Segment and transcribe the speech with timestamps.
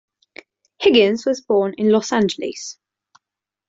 [0.79, 2.79] Higgins was born in Los Angeles.